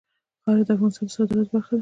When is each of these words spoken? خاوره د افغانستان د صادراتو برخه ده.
خاوره 0.43 0.63
د 0.67 0.69
افغانستان 0.75 1.05
د 1.07 1.11
صادراتو 1.15 1.51
برخه 1.53 1.73
ده. 1.77 1.79